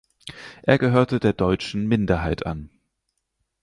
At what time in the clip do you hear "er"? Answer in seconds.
0.63-0.79